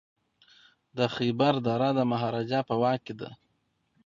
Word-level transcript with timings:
د 0.97 0.99
خیبر 1.15 1.53
دره 1.67 1.89
د 1.97 1.99
مهاراجا 2.11 2.59
په 2.69 2.73
واک 2.81 2.99
کي 3.07 3.13
ده. 3.19 3.29